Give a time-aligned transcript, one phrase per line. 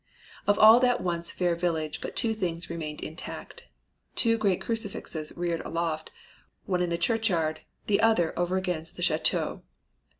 [0.47, 3.67] Of all that once fair village but two things remained intact
[4.15, 6.09] two great crucifixes reared aloft,
[6.65, 9.61] one in the churchyard, the other over against the chateau.